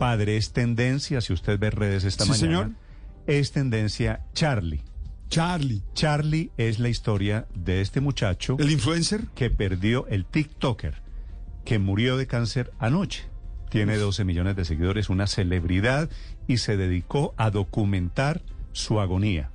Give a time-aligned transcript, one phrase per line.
[0.00, 2.70] padre es tendencia, si usted ve redes esta Sí, mañana, señor.
[3.26, 4.82] es tendencia Charlie.
[5.28, 5.82] Charlie.
[5.94, 9.26] Charlie es la historia de este muchacho ¿El influencer?
[9.34, 11.02] que perdió el TikToker,
[11.64, 13.24] que murió de cáncer anoche.
[13.70, 16.08] Tiene 12 millones de seguidores, una celebridad,
[16.46, 18.42] y se dedicó a documentar
[18.72, 19.50] su agonía,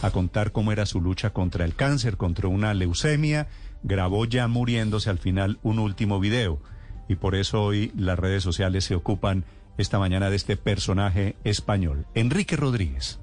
[0.00, 3.48] a contar cómo era su lucha contra el cáncer, contra una leucemia.
[3.82, 6.62] Grabó ya muriéndose al final un último video.
[7.08, 9.44] Y por eso hoy las redes sociales se ocupan
[9.80, 13.18] esta mañana de este personaje español, Enrique Rodríguez.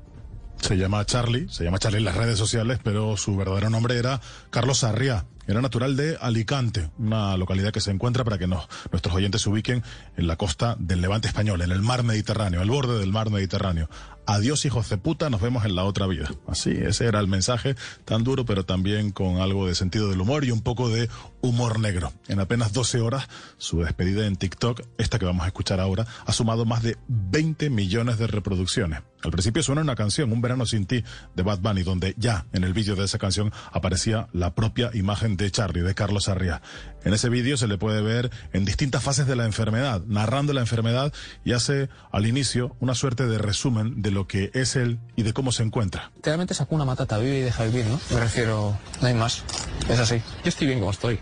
[0.59, 4.19] Se llama Charlie, se llama Charlie en las redes sociales, pero su verdadero nombre era
[4.49, 5.25] Carlos Sarriá.
[5.45, 9.81] Era natural de Alicante, una localidad que se encuentra para que nuestros oyentes se ubiquen
[10.17, 13.87] en la costa del levante español, en el mar Mediterráneo, al borde del mar Mediterráneo.
[14.29, 16.29] Adiós hijos de puta, nos vemos en la otra vida.
[16.47, 20.43] Así, ese era el mensaje, tan duro, pero también con algo de sentido del humor
[20.43, 21.07] y un poco de
[21.39, 22.11] humor negro.
[22.27, 26.33] En apenas 12 horas, su despedida en TikTok, esta que vamos a escuchar ahora, ha
[26.33, 28.99] sumado más de 20 millones de reproducciones.
[29.23, 31.03] Al principio suena una canción, Un verano sin ti,
[31.35, 35.37] de Bad Bunny, donde ya en el vídeo de esa canción aparecía la propia imagen
[35.37, 36.61] de Charlie, de Carlos Arria.
[37.03, 40.61] En ese vídeo se le puede ver en distintas fases de la enfermedad, narrando la
[40.61, 41.13] enfermedad
[41.43, 45.33] y hace al inicio una suerte de resumen de lo que es él y de
[45.33, 46.11] cómo se encuentra.
[46.15, 47.99] Literalmente sacó una matata, vive y deja vivir, ¿no?
[48.09, 49.43] Me refiero, no hay más.
[49.89, 50.21] Es así.
[50.43, 51.19] Yo estoy bien como estoy.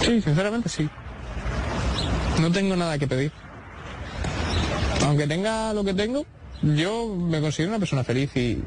[0.00, 0.88] Sí, sinceramente sí.
[2.40, 3.32] No tengo nada que pedir.
[5.04, 6.24] Aunque tenga lo que tengo,
[6.62, 8.62] yo me considero una persona feliz y,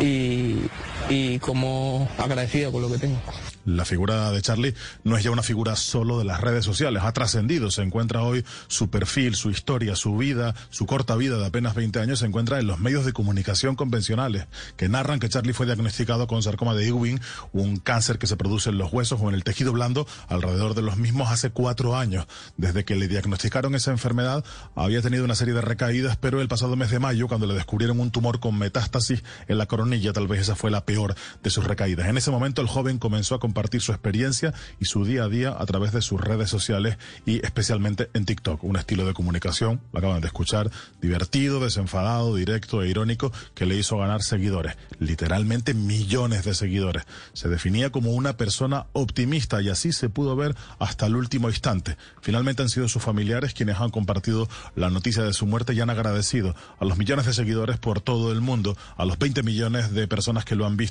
[0.00, 0.62] y,
[1.08, 3.20] y como agradecido con lo que tengo.
[3.64, 7.12] La figura de Charlie no es ya una figura solo de las redes sociales, ha
[7.12, 11.74] trascendido, se encuentra hoy su perfil, su historia, su vida, su corta vida de apenas
[11.74, 15.66] 20 años se encuentra en los medios de comunicación convencionales, que narran que Charlie fue
[15.66, 17.20] diagnosticado con sarcoma de Ewing,
[17.52, 20.82] un cáncer que se produce en los huesos o en el tejido blando, alrededor de
[20.82, 22.26] los mismos hace cuatro años.
[22.56, 24.44] Desde que le diagnosticaron esa enfermedad,
[24.76, 27.98] había tenido una serie de recaídas, pero el pasado mes de mayo, cuando le descubrieron
[27.98, 30.95] un tumor con metástasis en la coronilla, tal vez esa fue la peor
[31.42, 32.08] de sus recaídas.
[32.08, 35.54] En ese momento el joven comenzó a compartir su experiencia y su día a día
[35.56, 36.96] a través de sus redes sociales
[37.26, 40.70] y especialmente en TikTok, un estilo de comunicación, lo acaban de escuchar,
[41.02, 47.02] divertido, desenfadado, directo e irónico, que le hizo ganar seguidores, literalmente millones de seguidores.
[47.34, 51.98] Se definía como una persona optimista y así se pudo ver hasta el último instante.
[52.22, 55.90] Finalmente han sido sus familiares quienes han compartido la noticia de su muerte y han
[55.90, 60.08] agradecido a los millones de seguidores por todo el mundo, a los 20 millones de
[60.08, 60.85] personas que lo han visto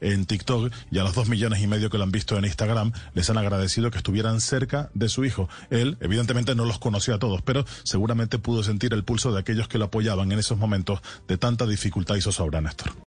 [0.00, 2.92] en TikTok y a los 2 millones y medio que lo han visto en Instagram,
[3.14, 5.48] les han agradecido que estuvieran cerca de su hijo.
[5.70, 9.68] Él, evidentemente, no los conocía a todos, pero seguramente pudo sentir el pulso de aquellos
[9.68, 12.92] que lo apoyaban en esos momentos de tanta dificultad y zozobra, Néstor.